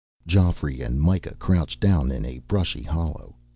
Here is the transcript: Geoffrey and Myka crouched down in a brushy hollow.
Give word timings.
Geoffrey 0.25 0.81
and 0.81 0.99
Myka 0.99 1.37
crouched 1.37 1.79
down 1.79 2.09
in 2.11 2.25
a 2.25 2.39
brushy 2.39 2.81
hollow. 2.81 3.35